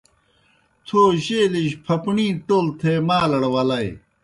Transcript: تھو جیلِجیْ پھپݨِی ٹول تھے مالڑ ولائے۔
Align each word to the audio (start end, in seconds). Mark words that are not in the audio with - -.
تھو 0.85 1.01
جیلِجیْ 1.23 1.79
پھپݨِی 1.85 2.27
ٹول 2.45 2.65
تھے 2.79 2.93
مالڑ 3.07 3.41
ولائے۔ 3.53 3.89